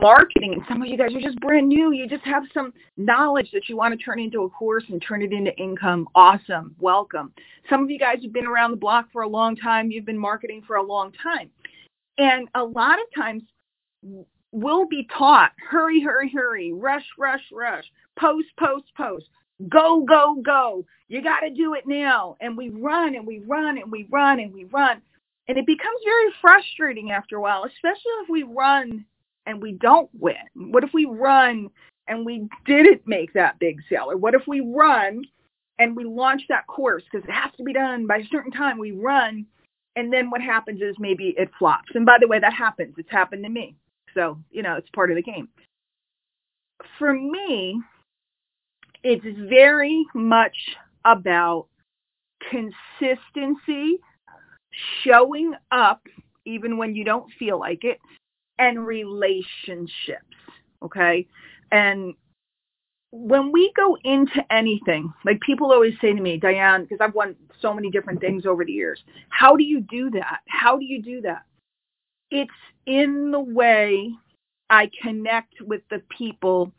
marketing 0.00 0.52
and 0.52 0.62
some 0.68 0.82
of 0.82 0.88
you 0.88 0.98
guys 0.98 1.14
are 1.14 1.20
just 1.20 1.38
brand 1.38 1.68
new 1.68 1.92
you 1.92 2.08
just 2.08 2.24
have 2.24 2.42
some 2.52 2.72
knowledge 2.96 3.48
that 3.52 3.68
you 3.68 3.76
want 3.76 3.96
to 3.96 4.04
turn 4.04 4.18
into 4.18 4.42
a 4.42 4.50
course 4.50 4.82
and 4.88 5.00
turn 5.00 5.22
it 5.22 5.32
into 5.32 5.56
income. 5.58 6.08
Awesome. 6.16 6.74
Welcome. 6.80 7.32
Some 7.70 7.84
of 7.84 7.90
you 7.90 7.98
guys 7.98 8.18
have 8.22 8.32
been 8.32 8.46
around 8.46 8.72
the 8.72 8.76
block 8.76 9.06
for 9.12 9.22
a 9.22 9.28
long 9.28 9.54
time. 9.54 9.92
You've 9.92 10.04
been 10.04 10.18
marketing 10.18 10.62
for 10.66 10.76
a 10.76 10.82
long 10.82 11.12
time 11.22 11.50
and 12.18 12.48
a 12.54 12.62
lot 12.62 12.98
of 12.98 13.06
times 13.14 13.42
we'll 14.52 14.86
be 14.86 15.08
taught 15.16 15.52
hurry 15.58 16.00
hurry 16.00 16.30
hurry 16.30 16.72
rush 16.72 17.06
rush 17.18 17.42
rush 17.52 17.84
post, 18.16 18.48
post, 18.58 18.86
post. 18.96 19.26
Go, 19.68 20.04
go, 20.04 20.36
go. 20.44 20.84
You 21.08 21.22
got 21.22 21.40
to 21.40 21.50
do 21.50 21.74
it 21.74 21.84
now. 21.86 22.36
And 22.40 22.56
we 22.56 22.70
run 22.70 23.14
and 23.14 23.26
we 23.26 23.40
run 23.46 23.78
and 23.78 23.90
we 23.90 24.06
run 24.10 24.40
and 24.40 24.52
we 24.52 24.64
run. 24.64 25.00
And 25.48 25.56
it 25.56 25.66
becomes 25.66 26.00
very 26.04 26.30
frustrating 26.40 27.12
after 27.12 27.36
a 27.36 27.40
while, 27.40 27.64
especially 27.64 28.12
if 28.22 28.28
we 28.28 28.42
run 28.42 29.04
and 29.46 29.62
we 29.62 29.72
don't 29.72 30.10
win. 30.18 30.34
What 30.54 30.82
if 30.82 30.90
we 30.92 31.04
run 31.04 31.70
and 32.08 32.26
we 32.26 32.48
didn't 32.66 33.06
make 33.06 33.32
that 33.34 33.58
big 33.58 33.78
sale? 33.88 34.10
Or 34.10 34.16
what 34.16 34.34
if 34.34 34.42
we 34.46 34.60
run 34.60 35.24
and 35.78 35.94
we 35.94 36.04
launch 36.04 36.42
that 36.48 36.66
course 36.66 37.04
because 37.10 37.26
it 37.26 37.32
has 37.32 37.52
to 37.56 37.62
be 37.62 37.72
done 37.72 38.06
by 38.06 38.16
a 38.16 38.26
certain 38.30 38.50
time? 38.50 38.78
We 38.78 38.92
run 38.92 39.46
and 39.96 40.12
then 40.12 40.30
what 40.30 40.42
happens 40.42 40.80
is 40.82 40.94
maybe 40.98 41.34
it 41.36 41.50
flops. 41.58 41.90
And 41.94 42.06
by 42.06 42.18
the 42.20 42.28
way, 42.28 42.38
that 42.38 42.52
happens. 42.52 42.94
It's 42.98 43.10
happened 43.10 43.42
to 43.44 43.50
me. 43.50 43.74
So, 44.14 44.38
you 44.50 44.62
know, 44.62 44.76
it's 44.76 44.88
part 44.90 45.10
of 45.10 45.16
the 45.16 45.22
game. 45.22 45.48
For 46.98 47.12
me, 47.12 47.80
it's 49.02 49.24
very 49.48 50.04
much 50.14 50.56
about 51.04 51.66
consistency, 52.50 53.98
showing 55.02 55.54
up 55.72 56.02
even 56.44 56.76
when 56.76 56.94
you 56.94 57.04
don't 57.04 57.30
feel 57.38 57.58
like 57.58 57.84
it, 57.84 57.98
and 58.58 58.86
relationships. 58.86 60.36
Okay. 60.82 61.26
And 61.72 62.14
when 63.18 63.50
we 63.50 63.72
go 63.74 63.96
into 64.04 64.44
anything, 64.50 65.12
like 65.24 65.40
people 65.40 65.72
always 65.72 65.94
say 66.00 66.12
to 66.12 66.20
me, 66.20 66.36
Diane, 66.36 66.82
because 66.82 66.98
I've 67.00 67.14
won 67.14 67.34
so 67.60 67.72
many 67.72 67.90
different 67.90 68.20
things 68.20 68.44
over 68.44 68.64
the 68.64 68.72
years, 68.72 69.02
how 69.30 69.56
do 69.56 69.64
you 69.64 69.80
do 69.80 70.10
that? 70.10 70.40
How 70.48 70.76
do 70.76 70.84
you 70.84 71.02
do 71.02 71.20
that? 71.22 71.42
It's 72.30 72.50
in 72.86 73.30
the 73.30 73.40
way 73.40 74.10
I 74.68 74.90
connect 75.02 75.60
with 75.62 75.82
the 75.90 76.02
people 76.16 76.72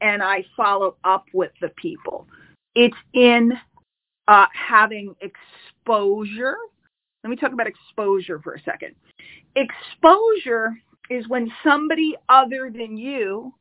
and 0.00 0.22
I 0.22 0.44
follow 0.56 0.96
up 1.04 1.26
with 1.32 1.52
the 1.60 1.68
people. 1.70 2.26
It's 2.74 2.96
in 3.14 3.52
uh, 4.28 4.46
having 4.52 5.14
exposure. 5.20 6.56
Let 7.22 7.30
me 7.30 7.36
talk 7.36 7.52
about 7.52 7.66
exposure 7.66 8.40
for 8.40 8.54
a 8.54 8.62
second. 8.62 8.94
Exposure 9.54 10.74
is 11.10 11.28
when 11.28 11.50
somebody 11.62 12.14
other 12.28 12.70
than 12.70 12.96
you 12.96 13.54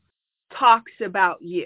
talks 0.58 0.91
about 1.01 1.41
you. 1.41 1.65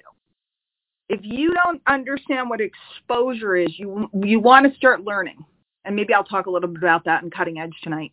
If 1.10 1.22
you 1.24 1.52
don't 1.54 1.82
understand 1.88 2.50
what 2.50 2.62
exposure 2.62 3.56
is, 3.56 3.78
you 3.78 4.10
you 4.14 4.40
want 4.40 4.72
to 4.72 4.78
start 4.78 5.04
learning. 5.04 5.44
And 5.86 5.96
maybe 5.96 6.14
I'll 6.14 6.24
talk 6.24 6.46
a 6.46 6.52
little 6.52 6.70
bit 6.70 6.78
about 6.84 7.06
that 7.06 7.24
in 7.24 7.32
cutting 7.32 7.58
edge 7.58 7.74
tonight. 7.82 8.12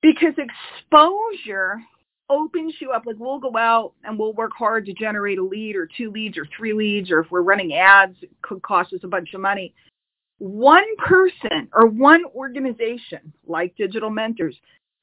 Because 0.00 0.34
exposure 0.38 1.80
opens 2.30 2.74
you 2.80 2.92
up. 2.92 3.04
Like 3.06 3.16
we'll 3.18 3.38
go 3.38 3.56
out 3.56 3.92
and 4.04 4.18
we'll 4.18 4.32
work 4.32 4.52
hard 4.56 4.86
to 4.86 4.94
generate 4.94 5.38
a 5.38 5.44
lead 5.44 5.76
or 5.76 5.88
two 5.96 6.10
leads 6.10 6.38
or 6.38 6.46
three 6.56 6.72
leads, 6.72 7.10
or 7.10 7.20
if 7.20 7.30
we're 7.30 7.42
running 7.42 7.74
ads, 7.74 8.16
it 8.22 8.30
could 8.42 8.62
cost 8.62 8.92
us 8.92 9.00
a 9.04 9.08
bunch 9.08 9.34
of 9.34 9.40
money. 9.40 9.74
One 10.38 10.84
person 10.98 11.68
or 11.72 11.86
one 11.86 12.24
organization 12.34 13.32
like 13.46 13.76
Digital 13.76 14.10
Mentors 14.10 14.56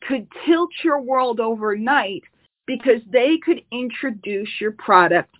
could 0.08 0.28
tilt 0.46 0.70
your 0.84 1.02
world 1.02 1.40
overnight 1.40 2.24
because 2.66 3.02
they 3.12 3.38
could 3.44 3.62
introduce 3.72 4.50
your 4.60 4.72
product 4.72 5.36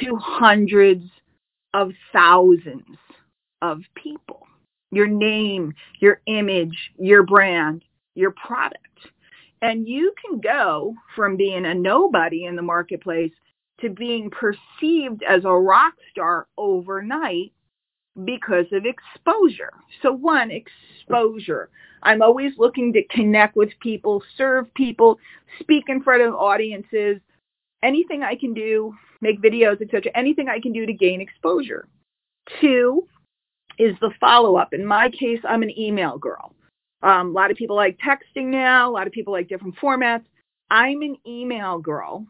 to 0.00 0.16
hundreds 0.16 1.04
of 1.74 1.92
thousands 2.12 2.96
of 3.62 3.80
people. 3.94 4.46
Your 4.90 5.06
name, 5.06 5.74
your 6.00 6.20
image, 6.26 6.92
your 6.98 7.22
brand, 7.22 7.84
your 8.14 8.32
product. 8.32 8.84
And 9.60 9.86
you 9.86 10.14
can 10.24 10.40
go 10.40 10.94
from 11.14 11.36
being 11.36 11.66
a 11.66 11.74
nobody 11.74 12.44
in 12.44 12.56
the 12.56 12.62
marketplace 12.62 13.32
to 13.80 13.90
being 13.90 14.30
perceived 14.30 15.22
as 15.28 15.44
a 15.44 15.50
rock 15.50 15.94
star 16.10 16.46
overnight 16.56 17.52
because 18.24 18.66
of 18.72 18.84
exposure. 18.84 19.72
So 20.02 20.12
one, 20.12 20.50
exposure. 20.50 21.70
I'm 22.02 22.22
always 22.22 22.52
looking 22.58 22.92
to 22.92 23.02
connect 23.04 23.56
with 23.56 23.70
people, 23.80 24.22
serve 24.36 24.72
people, 24.74 25.18
speak 25.60 25.84
in 25.88 26.02
front 26.02 26.22
of 26.22 26.34
audiences, 26.34 27.20
anything 27.82 28.22
I 28.22 28.34
can 28.34 28.54
do, 28.54 28.94
make 29.20 29.40
videos, 29.42 29.80
etc., 29.80 30.10
anything 30.14 30.48
I 30.48 30.60
can 30.60 30.72
do 30.72 30.86
to 30.86 30.92
gain 30.92 31.20
exposure. 31.20 31.88
Two 32.60 33.06
is 33.78 33.96
the 34.00 34.10
follow-up. 34.20 34.72
In 34.72 34.84
my 34.84 35.08
case, 35.10 35.40
I'm 35.48 35.62
an 35.62 35.78
email 35.78 36.18
girl. 36.18 36.54
Um, 37.02 37.28
a 37.28 37.32
lot 37.32 37.50
of 37.50 37.56
people 37.56 37.76
like 37.76 37.98
texting 37.98 38.46
now. 38.46 38.90
A 38.90 38.92
lot 38.92 39.06
of 39.06 39.12
people 39.12 39.32
like 39.32 39.48
different 39.48 39.76
formats. 39.76 40.24
I'm 40.70 41.00
an 41.02 41.16
email 41.26 41.78
girl, 41.78 42.26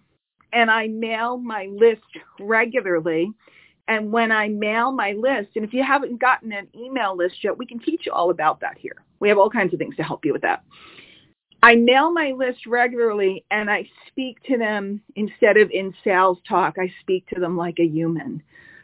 and 0.52 0.70
I 0.70 0.88
mail 0.88 1.38
my 1.38 1.68
list 1.72 2.02
regularly. 2.38 3.32
And 3.88 4.12
when 4.12 4.30
I 4.30 4.48
mail 4.48 4.92
my 4.92 5.12
list, 5.12 5.50
and 5.56 5.64
if 5.64 5.72
you 5.72 5.82
haven't 5.82 6.20
gotten 6.20 6.52
an 6.52 6.68
email 6.76 7.16
list 7.16 7.42
yet, 7.42 7.56
we 7.56 7.64
can 7.64 7.78
teach 7.78 8.04
you 8.04 8.12
all 8.12 8.30
about 8.30 8.60
that 8.60 8.76
here. 8.76 8.96
We 9.18 9.30
have 9.30 9.38
all 9.38 9.48
kinds 9.48 9.72
of 9.72 9.78
things 9.78 9.96
to 9.96 10.02
help 10.02 10.26
you 10.26 10.32
with 10.34 10.42
that. 10.42 10.62
I 11.62 11.74
mail 11.74 12.12
my 12.12 12.32
list 12.32 12.66
regularly 12.66 13.44
and 13.50 13.70
I 13.70 13.88
speak 14.06 14.42
to 14.44 14.56
them 14.56 15.00
instead 15.16 15.56
of 15.56 15.70
in 15.70 15.92
sales 16.04 16.38
talk. 16.48 16.76
I 16.78 16.92
speak 17.00 17.26
to 17.28 17.40
them 17.40 17.56
like 17.56 17.78
a 17.80 17.84
human. 17.86 18.42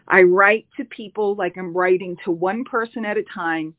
I 0.09 0.23
write 0.23 0.67
to 0.77 0.85
people 0.85 1.35
like 1.37 1.57
I'm 1.57 1.73
writing 1.77 2.17
to 2.25 2.31
one 2.31 2.65
person 2.65 3.05
at 3.05 3.17
a 3.17 3.23
time 3.23 3.75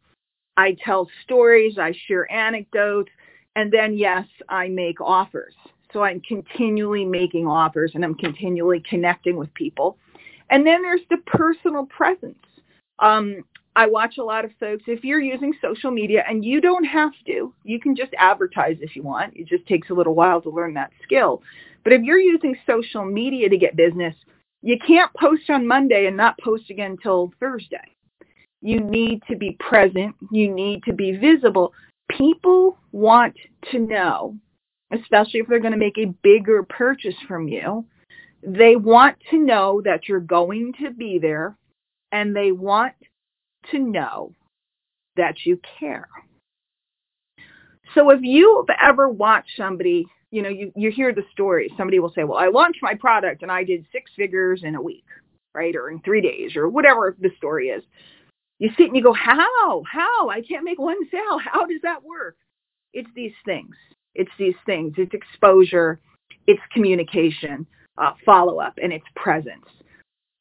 I 0.58 0.78
tell 0.84 1.10
stories, 1.24 1.78
I 1.78 1.94
share 2.08 2.32
anecdotes, 2.32 3.12
and 3.56 3.72
then 3.72 3.98
yes, 3.98 4.26
I 4.50 4.68
make 4.70 5.02
offers. 5.02 5.54
So 5.92 6.04
I'm 6.04 6.22
continually 6.22 7.06
making 7.06 7.48
offers 7.48 7.92
and 7.96 8.04
I'm 8.04 8.16
continually 8.16 8.84
connecting 8.90 9.38
with 9.38 9.54
people. 9.54 9.98
And 10.50 10.66
then 10.66 10.82
there's 10.82 11.02
the 11.10 11.18
personal 11.26 11.86
presence. 11.86 12.38
Um, 13.00 13.44
I 13.76 13.88
watch 13.88 14.18
a 14.18 14.24
lot 14.24 14.46
of 14.46 14.52
folks. 14.60 14.84
If 14.88 15.04
you're 15.04 15.22
using 15.22 15.54
social 15.62 15.92
media 15.92 16.24
and 16.28 16.46
you 16.46 16.62
don't 16.62 16.86
have 16.86 17.12
to, 17.28 17.54
you 17.64 17.80
can 17.80 17.96
just 17.96 18.14
advertise 18.18 18.78
if 18.80 18.96
you 18.96 19.04
want. 19.04 19.36
It 19.36 19.48
just 19.48 19.68
takes 19.68 19.90
a 19.90 19.94
little 19.94 20.16
while 20.16 20.42
to 20.42 20.50
learn 20.50 20.74
that 20.76 20.92
skill. 21.04 21.42
But 21.84 21.94
if 21.94 22.02
you're 22.02 22.20
using 22.20 22.56
social 22.66 23.04
media 23.04 23.50
to 23.50 23.58
get 23.58 23.76
business, 23.76 24.16
you 24.62 24.80
can't 24.80 25.14
post 25.14 25.50
on 25.50 25.68
Monday 25.68 26.08
and 26.08 26.16
not 26.16 26.40
post 26.40 26.70
again 26.70 26.92
until 26.92 27.34
Thursday. 27.40 27.96
You 28.62 28.80
need 28.80 29.22
to 29.30 29.36
be 29.36 29.58
present. 29.60 30.16
You 30.32 30.54
need 30.54 30.84
to 30.86 30.94
be 30.94 31.18
visible. 31.18 31.74
People 32.10 32.78
want 32.92 33.36
to 33.72 33.80
know, 33.80 34.38
especially 34.92 35.42
if 35.42 35.48
they're 35.48 35.60
going 35.60 35.74
to 35.74 35.78
make 35.78 35.98
a 35.98 36.16
bigger 36.24 36.64
purchase 36.64 37.16
from 37.28 37.48
you, 37.48 37.86
they 38.42 38.76
want 38.76 39.18
to 39.32 39.38
know 39.38 39.82
that 39.84 40.08
you're 40.08 40.20
going 40.20 40.74
to 40.82 40.92
be 40.92 41.20
there 41.20 41.58
and 42.12 42.36
they 42.36 42.52
want 42.52 42.94
to 43.72 43.80
know 43.80 44.32
that 45.16 45.36
you 45.46 45.60
care. 45.80 46.08
So 47.94 48.10
if 48.10 48.20
you've 48.22 48.68
ever 48.82 49.10
watched 49.10 49.52
somebody, 49.56 50.06
you 50.32 50.42
know, 50.42 50.50
you, 50.50 50.72
you 50.76 50.92
hear 50.92 51.14
the 51.14 51.24
story, 51.32 51.72
somebody 51.78 52.00
will 52.00 52.12
say, 52.14 52.24
well, 52.24 52.38
I 52.38 52.48
launched 52.48 52.80
my 52.82 52.96
product 52.96 53.42
and 53.42 53.52
I 53.52 53.64
did 53.64 53.86
six 53.92 54.12
figures 54.16 54.62
in 54.64 54.76
a 54.76 54.82
week, 54.82 55.06
right? 55.54 55.76
Or 55.76 55.90
in 55.90 56.02
three 56.02 56.22
days 56.22 56.56
or 56.56 56.68
whatever 56.68 57.16
the 57.20 57.30
story 57.38 57.70
is 57.70 57.84
you 58.60 58.70
sit 58.78 58.88
and 58.88 58.96
you 58.96 59.04
go, 59.04 59.14
how? 59.14 59.84
How? 59.92 60.30
I 60.30 60.42
can't 60.42 60.64
make 60.64 60.80
one 60.80 60.98
sale. 61.12 61.40
How 61.40 61.66
does 61.66 61.82
that 61.84 62.04
work? 62.04 62.38
It's 62.94 63.10
these 63.16 63.34
things. 63.44 63.76
It's 64.14 64.32
these 64.40 64.56
things. 64.66 64.94
It's 64.98 65.14
exposure. 65.14 66.00
It's 66.48 66.62
communication, 66.72 67.68
uh, 67.98 68.14
follow-up, 68.26 68.76
and 68.82 68.94
it's 68.94 69.06
presence. 69.16 69.66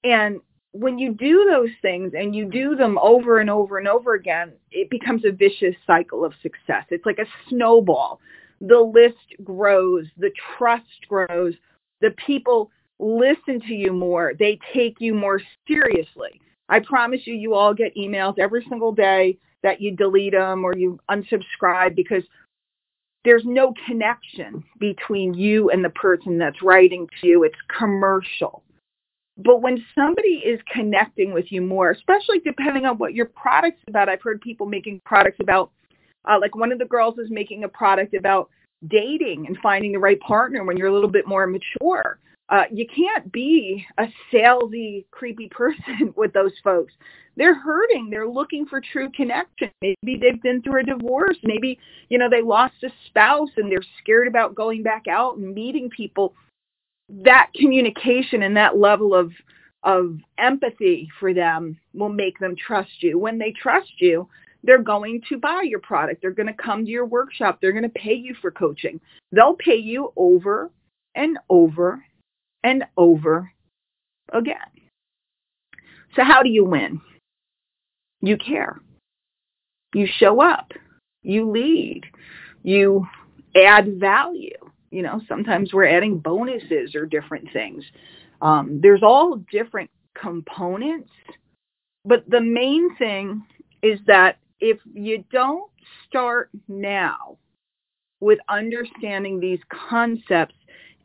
And 0.04 0.40
when 0.75 0.99
you 0.99 1.14
do 1.14 1.49
those 1.49 1.71
things 1.83 2.14
and 2.19 2.35
you 2.35 2.47
do 2.47 2.75
them 2.75 2.99
over 2.99 3.38
and 3.38 3.49
over 3.49 3.78
and 3.78 3.87
over 3.87 4.14
again, 4.14 4.52
it 4.73 4.90
becomes 4.90 5.25
a 5.25 5.31
vicious 5.31 5.76
cycle 5.87 6.25
of 6.25 6.33
success. 6.43 6.85
It's 6.90 7.07
like 7.07 7.21
a 7.21 7.49
snowball. 7.49 8.21
The 8.61 8.81
list 8.81 9.40
grows. 9.45 10.07
The 10.19 10.33
trust 10.59 11.07
grows. 11.09 11.54
The 12.00 12.11
people 12.26 12.73
listen 12.99 13.61
to 13.61 13.73
you 13.73 13.93
more. 13.93 14.33
They 14.37 14.59
take 14.75 14.97
you 15.00 15.14
more 15.14 15.40
seriously. 15.69 16.40
I 16.69 16.81
promise 16.81 17.21
you, 17.25 17.35
you 17.35 17.54
all 17.54 17.73
get 17.73 17.95
emails 17.95 18.40
every 18.40 18.66
single 18.69 18.90
day 18.90 19.38
that 19.62 19.81
you 19.81 19.93
delete 19.95 20.33
them 20.33 20.64
or 20.64 20.76
you 20.76 20.99
unsubscribe 21.09 21.95
because 21.95 22.25
there's 23.25 23.45
no 23.45 23.73
connection 23.87 24.64
between 24.81 25.35
you 25.35 25.71
and 25.71 25.85
the 25.85 25.90
person 25.90 26.37
that's 26.37 26.62
writing 26.62 27.07
to 27.21 27.28
you. 27.28 27.45
It's 27.45 27.54
commercial. 27.78 28.63
But 29.37 29.62
when 29.62 29.85
somebody 29.95 30.43
is 30.45 30.61
connecting 30.73 31.33
with 31.33 31.50
you 31.50 31.61
more, 31.61 31.91
especially 31.91 32.38
depending 32.45 32.85
on 32.87 32.99
what 32.99 33.14
your 33.14 33.26
product's 33.26 33.83
about, 33.88 34.09
I've 34.09 34.23
heard 34.23 34.41
people 34.41 34.67
making 34.67 35.00
products 35.05 35.38
about, 35.41 35.73
uh, 36.29 36.38
like 36.41 36.55
one 36.55 36.71
of 36.71 36.79
the 36.79 36.85
girls 36.85 37.19
is 37.19 37.31
making 37.31 37.64
a 37.64 37.69
product 37.69 38.14
about 38.14 38.49
dating 38.88 39.47
and 39.47 39.59
finding 39.62 39.93
the 39.93 39.99
right 39.99 40.21
partner 40.21 40.64
when 40.64 40.76
you're 40.76 40.88
a 40.88 40.93
little 40.93 41.11
bit 41.11 41.26
more 41.26 41.47
mature. 41.47 42.19
Uh, 42.50 42.64
you 42.71 42.87
can't 42.87 43.33
be 43.33 43.85
a 43.99 44.07
salesy, 44.33 45.07
creepy 45.11 45.49
person 45.50 46.12
with 46.17 46.33
those 46.33 46.53
folks. 46.62 46.93
They're 47.37 47.59
hurting. 47.59 48.11
They're 48.11 48.29
looking 48.29 48.67
for 48.67 48.81
true 48.81 49.11
connection. 49.11 49.71
Maybe 49.81 50.21
they've 50.21 50.41
been 50.43 50.62
through 50.62 50.83
a 50.83 50.85
divorce. 50.85 51.37
Maybe, 51.43 51.79
you 52.09 52.19
know, 52.19 52.29
they 52.31 52.43
lost 52.43 52.75
a 52.85 52.91
spouse 53.09 53.49
and 53.57 53.73
they're 53.73 53.83
scared 54.00 54.29
about 54.29 54.55
going 54.55 54.83
back 54.83 55.07
out 55.09 55.37
and 55.37 55.53
meeting 55.53 55.91
people. 55.91 56.35
That 57.23 57.50
communication 57.54 58.42
and 58.42 58.56
that 58.56 58.76
level 58.76 59.14
of 59.14 59.33
of 59.85 60.18
empathy 60.38 61.09
for 61.21 61.35
them 61.35 61.78
will 61.92 62.09
make 62.09 62.38
them 62.38 62.56
trust 62.56 63.02
you. 63.02 63.18
When 63.18 63.38
they 63.38 63.52
trust 63.52 63.92
you, 63.99 64.26
they're 64.62 64.83
going 64.83 65.21
to 65.28 65.37
buy 65.37 65.62
your 65.62 65.80
product. 65.80 66.23
They're 66.23 66.30
going 66.30 66.47
to 66.47 66.54
come 66.54 66.85
to 66.85 66.90
your 66.90 67.04
workshop. 67.04 67.59
They're 67.61 67.73
going 67.73 67.83
to 67.83 67.90
pay 67.90 68.14
you 68.14 68.35
for 68.40 68.50
coaching. 68.50 68.99
They'll 69.30 69.56
pay 69.56 69.76
you 69.76 70.12
over 70.16 70.71
and 71.14 71.38
over 71.50 72.02
and 72.62 72.85
over 72.97 73.52
again. 74.33 74.56
So 76.16 76.25
how 76.25 76.42
do 76.42 76.49
you 76.49 76.64
win? 76.64 77.00
You 78.23 78.38
care. 78.38 78.80
You 79.94 80.06
show 80.18 80.40
up. 80.40 80.73
You 81.23 81.50
lead. 81.50 82.04
You 82.62 83.06
add 83.54 84.00
value. 84.00 84.63
You 84.95 85.03
know, 85.03 85.21
sometimes 85.29 85.73
we're 85.73 85.89
adding 85.89 86.19
bonuses 86.19 86.95
or 86.95 87.05
different 87.05 87.49
things. 87.53 87.83
Um, 88.41 88.79
there's 88.81 89.03
all 89.03 89.43
different 89.51 89.91
components, 90.15 91.11
but 92.05 92.23
the 92.31 92.41
main 92.41 92.95
thing 92.97 93.45
is 93.83 93.99
that 94.07 94.39
if 94.61 94.79
you 94.93 95.25
don't 95.33 95.69
start 96.07 96.51
now 96.69 97.39
with 98.21 98.39
understanding 98.49 99.41
these 99.41 99.59
concepts 99.89 100.55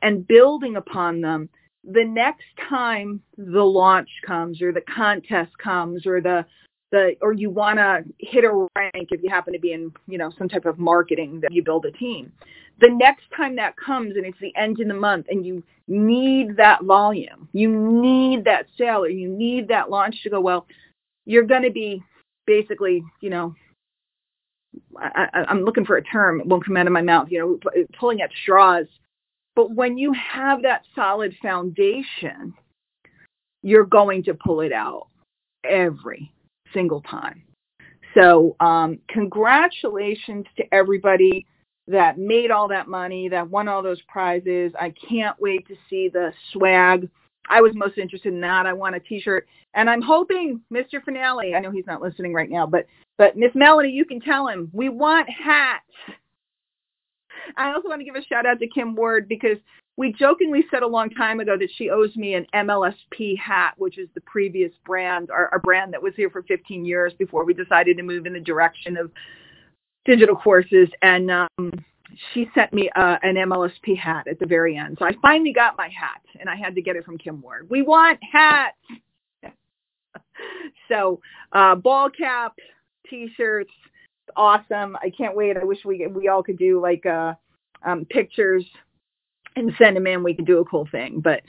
and 0.04 0.28
building 0.28 0.76
upon 0.76 1.20
them, 1.20 1.50
the 1.84 2.06
next 2.06 2.46
time 2.70 3.20
the 3.38 3.64
launch 3.64 4.10
comes 4.24 4.62
or 4.62 4.72
the 4.72 4.82
contest 4.82 5.52
comes 5.58 6.06
or 6.06 6.22
the 6.22 6.46
the 6.92 7.16
or 7.22 7.34
you 7.34 7.50
want 7.50 7.78
to 7.78 8.04
hit 8.20 8.44
a 8.44 8.68
rank 8.76 9.10
if 9.12 9.22
you 9.22 9.30
happen 9.30 9.54
to 9.54 9.60
be 9.60 9.74
in 9.74 9.92
you 10.08 10.18
know 10.18 10.32
some 10.38 10.50
type 10.50 10.66
of 10.66 10.80
marketing 10.80 11.40
that 11.42 11.52
you 11.52 11.64
build 11.64 11.86
a 11.86 11.92
team. 11.92 12.32
The 12.80 12.90
next 12.90 13.26
time 13.36 13.56
that 13.58 13.76
comes 13.78 14.16
and 14.16 14.26
it's 14.26 14.40
the 14.40 14.56
end 14.56 14.80
of 14.80 14.88
the 14.88 14.94
month 14.94 15.28
and 15.30 15.46
you 15.46 15.64
need 15.88 16.56
that 16.58 16.84
volume 16.84 17.48
you 17.52 17.70
need 17.70 18.44
that 18.46 18.68
sale 18.78 19.04
or 19.04 19.10
you 19.10 19.28
need 19.28 19.68
that 19.68 19.90
launch 19.90 20.22
to 20.24 20.30
go 20.30 20.40
well 20.40 20.66
you're 21.26 21.44
going 21.44 21.64
to 21.64 21.72
be 21.72 22.02
basically 22.46 23.04
you 23.22 23.30
know 23.30 23.54
I, 24.98 25.46
am 25.48 25.64
looking 25.64 25.86
for 25.86 25.98
a 25.98 26.04
term 26.04 26.40
it 26.40 26.48
won't 26.48 26.64
come 26.64 26.78
out 26.78 26.88
of 26.88 26.94
my 26.94 27.02
mouth 27.02 27.28
you 27.30 27.40
know 27.40 27.86
pulling 28.00 28.22
at 28.22 28.32
straws. 28.44 28.86
But 29.56 29.72
when 29.72 29.98
you 29.98 30.14
have 30.14 30.62
that 30.62 30.84
solid 30.96 31.36
foundation 31.42 32.54
you're 33.62 33.86
going 33.86 34.24
to 34.24 34.34
pull 34.34 34.62
it 34.62 34.72
out 34.72 35.08
every 35.66 36.32
single 36.74 37.02
time. 37.02 37.44
So 38.16 38.56
um, 38.60 39.00
congratulations 39.10 40.46
to 40.58 40.64
everybody 40.74 41.46
that 41.88 42.18
made 42.18 42.52
all 42.52 42.68
that 42.68 42.88
money, 42.88 43.30
that 43.30 43.50
won 43.50 43.68
all 43.68 43.82
those 43.82 44.02
prizes. 44.08 44.72
I 44.80 44.94
can't 45.10 45.40
wait 45.40 45.68
to 45.68 45.76
see 45.90 46.10
the 46.10 46.32
swag. 46.54 47.10
I 47.50 47.62
was 47.62 47.74
most 47.76 47.98
interested 47.98 48.34
in 48.34 48.42
that. 48.42 48.68
I 48.68 48.74
want 48.74 48.96
a 48.96 49.00
T-shirt, 49.00 49.48
and 49.74 49.90
I'm 49.90 50.02
hoping 50.02 50.62
Mr. 50.72 51.04
Fanale. 51.04 51.56
I 51.56 51.60
know 51.60 51.72
he's 51.72 51.88
not 51.88 52.02
listening 52.02 52.34
right 52.34 52.50
now, 52.50 52.68
but 52.68 52.86
but 53.18 53.36
Miss 53.36 53.52
Melanie, 53.56 53.90
you 53.90 54.06
can 54.06 54.22
tell 54.22 54.48
him 54.48 54.70
we 54.72 54.90
want 54.90 55.28
hats. 55.30 55.84
I 57.58 57.74
also 57.74 57.90
want 57.90 58.02
to 58.02 58.06
give 58.06 58.16
a 58.16 58.24
shout 58.24 58.46
out 58.46 58.60
to 58.60 58.68
Kim 58.68 58.96
Ward 58.96 59.28
because 59.28 59.58
we 59.98 60.14
jokingly 60.14 60.64
said 60.72 60.82
a 60.82 60.88
long 60.88 61.10
time 61.10 61.42
ago 61.42 61.58
that 61.58 61.70
she 61.76 61.90
owes 61.90 62.16
me 62.16 62.36
an 62.36 62.46
MLSP 62.54 63.38
hat, 63.38 63.74
which 63.78 63.98
is 63.98 64.08
the 64.16 64.22
previous 64.22 64.72
brand, 64.86 65.30
our, 65.30 65.50
our 65.50 65.60
brand 65.60 65.94
that 65.94 66.02
was 66.02 66.14
here 66.16 66.30
for 66.30 66.44
15 66.44 66.86
years 66.86 67.14
before 67.20 67.44
we 67.44 67.54
decided 67.54 67.98
to 67.98 68.04
move 68.04 68.26
in 68.26 68.32
the 68.32 68.40
direction 68.40 68.96
of 68.96 69.12
digital 70.06 70.38
courses. 70.38 70.88
And 71.02 71.30
um, 71.30 71.72
she 72.34 72.50
sent 72.56 72.74
me 72.74 72.90
uh, 72.96 73.18
an 73.24 73.36
MLSP 73.36 73.98
hat 73.98 74.28
at 74.28 74.40
the 74.40 74.46
very 74.46 74.78
end. 74.78 74.98
So 75.00 75.06
I 75.06 75.12
finally 75.22 75.52
got 75.52 75.78
my 75.78 75.90
hat, 75.90 76.22
and 76.40 76.50
I 76.50 76.56
had 76.56 76.76
to 76.76 76.82
get 76.82 76.96
it 76.96 77.04
from 77.04 77.18
Kim 77.18 77.42
Ward. 77.42 77.68
We 77.70 77.82
want 77.82 78.20
hats. 78.24 78.78
so 80.88 81.20
uh, 81.52 81.76
ball 81.76 82.10
cap, 82.10 82.54
t-shirts, 83.10 83.74
awesome. 84.36 84.96
I 85.02 85.10
can't 85.10 85.36
wait. 85.36 85.58
I 85.58 85.64
wish 85.64 85.80
we 85.86 86.06
we 86.08 86.28
all 86.28 86.44
could 86.44 86.58
do 86.58 86.82
like 86.82 87.06
uh, 87.06 87.34
um, 87.86 88.06
pictures 88.06 88.66
and 89.56 89.72
send 89.78 89.96
them 89.96 90.08
in. 90.08 90.24
We 90.24 90.34
could 90.34 90.46
do 90.46 90.60
a 90.60 90.66
cool 90.66 90.88
thing. 90.92 91.20
But 91.22 91.42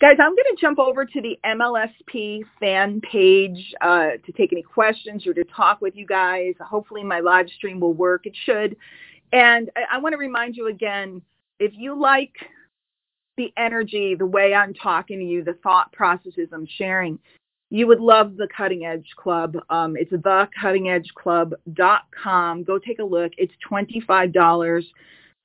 guys, 0.00 0.16
I'm 0.20 0.30
going 0.30 0.54
to 0.54 0.60
jump 0.60 0.78
over 0.78 1.04
to 1.04 1.20
the 1.20 1.38
MLSP 1.44 2.42
fan 2.60 3.00
page 3.00 3.74
uh, 3.80 4.10
to 4.24 4.32
take 4.32 4.52
any 4.52 4.62
questions 4.62 5.26
or 5.26 5.34
to 5.34 5.44
talk 5.44 5.80
with 5.80 5.96
you 5.96 6.06
guys. 6.06 6.54
Hopefully 6.60 7.02
my 7.02 7.20
live 7.20 7.48
stream 7.48 7.80
will 7.80 7.94
work. 7.94 8.26
It 8.26 8.36
should. 8.44 8.76
And 9.32 9.70
I, 9.76 9.96
I 9.96 9.98
want 9.98 10.12
to 10.12 10.18
remind 10.18 10.56
you 10.56 10.68
again, 10.68 11.22
if 11.58 11.72
you 11.74 11.98
like 11.98 12.34
the 13.36 13.52
energy, 13.56 14.14
the 14.14 14.26
way 14.26 14.54
I'm 14.54 14.74
talking 14.74 15.18
to 15.18 15.24
you, 15.24 15.44
the 15.44 15.58
thought 15.62 15.92
processes 15.92 16.48
I'm 16.52 16.66
sharing, 16.66 17.18
you 17.70 17.86
would 17.86 18.00
love 18.00 18.36
the 18.36 18.48
Cutting 18.56 18.86
Edge 18.86 19.10
Club. 19.16 19.56
Um, 19.70 19.96
it's 19.96 20.12
thecuttingedgeclub.com. 20.12 22.64
Go 22.64 22.78
take 22.78 22.98
a 22.98 23.04
look. 23.04 23.32
It's 23.36 23.54
$25 23.70 24.32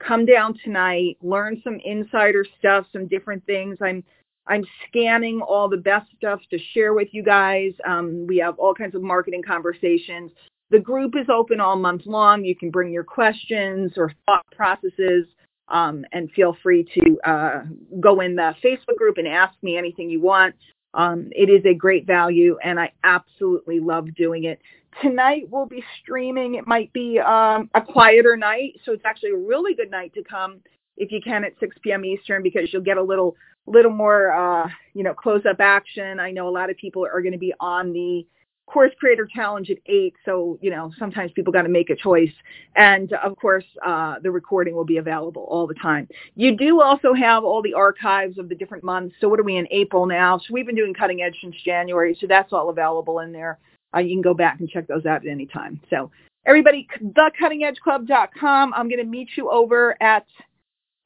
come 0.05 0.25
down 0.25 0.57
tonight, 0.63 1.17
learn 1.21 1.61
some 1.63 1.79
insider 1.83 2.45
stuff, 2.59 2.85
some 2.91 3.07
different 3.07 3.45
things. 3.45 3.77
I'm 3.81 4.03
I'm 4.45 4.65
scanning 4.87 5.39
all 5.39 5.69
the 5.69 5.77
best 5.77 6.07
stuff 6.17 6.41
to 6.49 6.59
share 6.73 6.93
with 6.93 7.07
you 7.13 7.23
guys. 7.23 7.71
Um, 7.87 8.27
we 8.27 8.37
have 8.39 8.59
all 8.59 8.73
kinds 8.73 8.93
of 8.93 9.01
marketing 9.01 9.41
conversations. 9.41 10.31
The 10.69 10.79
group 10.79 11.13
is 11.15 11.27
open 11.29 11.61
all 11.61 11.77
month 11.77 12.05
long. 12.05 12.43
You 12.43 12.53
can 12.53 12.69
bring 12.69 12.91
your 12.91 13.05
questions 13.05 13.93
or 13.95 14.11
thought 14.25 14.45
processes 14.53 15.27
um, 15.69 16.03
and 16.11 16.29
feel 16.31 16.57
free 16.61 16.85
to 16.93 17.29
uh, 17.29 17.61
go 18.01 18.19
in 18.19 18.35
the 18.35 18.53
Facebook 18.61 18.97
group 18.97 19.17
and 19.17 19.29
ask 19.29 19.53
me 19.61 19.77
anything 19.77 20.09
you 20.09 20.19
want. 20.19 20.55
Um, 20.93 21.29
it 21.31 21.49
is 21.49 21.65
a 21.65 21.73
great 21.73 22.05
value 22.05 22.57
and 22.63 22.79
I 22.79 22.91
absolutely 23.03 23.79
love 23.79 24.13
doing 24.15 24.43
it 24.45 24.59
tonight 25.01 25.47
we'll 25.49 25.65
be 25.65 25.83
streaming. 26.01 26.55
It 26.55 26.67
might 26.67 26.91
be 26.93 27.19
um, 27.19 27.69
a 27.73 27.81
quieter 27.81 28.37
night, 28.37 28.79
so 28.85 28.91
it's 28.91 29.05
actually 29.05 29.31
a 29.31 29.37
really 29.37 29.73
good 29.73 29.89
night 29.89 30.13
to 30.13 30.23
come 30.23 30.59
if 30.97 31.11
you 31.11 31.21
can 31.21 31.43
at 31.43 31.53
6 31.59 31.75
p.m. 31.81 32.05
Eastern 32.05 32.43
because 32.43 32.71
you'll 32.71 32.83
get 32.83 32.97
a 32.97 33.03
little 33.03 33.35
little 33.65 33.91
more 33.91 34.31
uh, 34.33 34.67
you 34.93 35.03
know 35.03 35.13
close 35.13 35.45
up 35.49 35.59
action. 35.59 36.19
I 36.19 36.31
know 36.31 36.47
a 36.47 36.51
lot 36.51 36.69
of 36.69 36.77
people 36.77 37.05
are 37.05 37.21
going 37.21 37.33
to 37.33 37.39
be 37.39 37.53
on 37.59 37.93
the 37.93 38.25
course 38.65 38.91
creator 38.99 39.27
challenge 39.31 39.69
at 39.69 39.77
8 39.85 40.13
so 40.25 40.57
you 40.61 40.71
know 40.71 40.91
sometimes 40.97 41.31
people 41.33 41.53
got 41.53 41.63
to 41.63 41.69
make 41.69 41.89
a 41.89 41.95
choice 41.95 42.31
and 42.75 43.13
of 43.13 43.35
course 43.35 43.65
uh, 43.85 44.15
the 44.23 44.31
recording 44.31 44.73
will 44.73 44.85
be 44.85 44.97
available 44.97 45.45
all 45.49 45.67
the 45.67 45.73
time 45.75 46.07
you 46.35 46.55
do 46.55 46.81
also 46.81 47.13
have 47.13 47.43
all 47.43 47.61
the 47.61 47.73
archives 47.73 48.37
of 48.37 48.49
the 48.49 48.55
different 48.55 48.83
months 48.83 49.15
so 49.19 49.27
what 49.27 49.39
are 49.39 49.43
we 49.43 49.57
in 49.57 49.67
april 49.69 50.05
now 50.05 50.37
so 50.37 50.45
we've 50.51 50.65
been 50.65 50.75
doing 50.75 50.93
cutting 50.93 51.21
edge 51.21 51.35
since 51.41 51.55
january 51.63 52.17
so 52.19 52.25
that's 52.25 52.53
all 52.53 52.69
available 52.69 53.19
in 53.19 53.31
there 53.31 53.59
uh, 53.95 53.99
you 53.99 54.15
can 54.15 54.21
go 54.21 54.33
back 54.33 54.59
and 54.59 54.69
check 54.69 54.87
those 54.87 55.05
out 55.05 55.25
at 55.25 55.31
any 55.31 55.45
time. 55.45 55.79
So 55.89 56.11
everybody, 56.45 56.87
thecuttingedgeclub.com. 57.01 58.73
I'm 58.73 58.89
going 58.89 58.99
to 58.99 59.05
meet 59.05 59.29
you 59.35 59.49
over 59.49 60.01
at, 60.01 60.25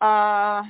uh, 0.01 0.63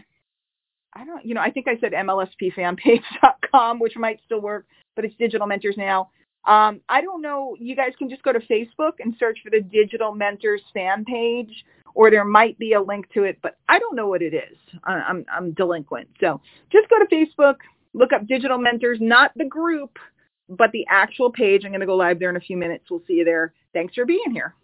I 0.94 1.06
don't, 1.06 1.26
you 1.26 1.36
know, 1.36 1.42
I 1.42 1.52
think 1.52 1.68
I 1.68 1.78
said 1.80 1.92
MLSPfanpage.com, 1.94 3.80
which 3.80 3.96
might 3.96 4.20
still 4.26 4.42
work, 4.42 4.66
but 4.96 5.06
it's 5.06 5.16
Digital 5.16 5.48
Mentors 5.48 5.78
now. 5.78 6.10
Um, 6.48 6.80
I 6.88 7.02
don't 7.02 7.22
know. 7.22 7.58
You 7.60 7.76
guys 7.76 7.92
can 8.00 8.10
just 8.10 8.24
go 8.24 8.32
to 8.32 8.40
Facebook 8.40 8.94
and 9.00 9.14
search 9.20 9.40
for 9.44 9.50
the 9.50 9.60
Digital 9.62 10.16
Mentors 10.16 10.62
fan 10.74 11.04
page, 11.04 11.66
or 11.94 12.10
there 12.10 12.24
might 12.24 12.58
be 12.58 12.74
a 12.74 12.82
link 12.82 13.12
to 13.14 13.24
it, 13.24 13.38
but 13.44 13.58
I 13.68 13.80
don't 13.80 13.96
know 13.96 14.08
what 14.08 14.22
it 14.22 14.34
is. 14.34 14.58
I'm, 14.86 15.26
I'm 15.32 15.52
delinquent. 15.52 16.08
So 16.22 16.40
just 16.72 16.88
go 16.90 17.00
to 17.00 17.06
Facebook, 17.14 17.56
look 17.94 18.14
up 18.14 18.26
Digital 18.28 18.58
Mentors, 18.58 19.00
not 19.02 19.32
the 19.36 19.44
group, 19.46 20.00
but 20.48 20.72
the 20.72 20.86
actual 20.90 21.30
page, 21.32 21.66
I'm 21.66 21.72
going 21.72 21.82
to 21.82 21.86
go 21.86 21.98
live 21.98 22.18
there 22.18 22.30
in 22.30 22.38
a 22.38 22.42
few 22.42 22.56
minutes. 22.56 22.86
We'll 22.90 23.04
see 23.06 23.16
you 23.16 23.26
there. 23.26 23.54
Thanks 23.74 23.94
for 23.94 24.06
being 24.06 24.32
here. 24.32 24.56